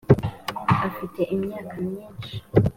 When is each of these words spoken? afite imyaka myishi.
afite 0.87 1.21
imyaka 1.35 1.75
myishi. 1.87 2.33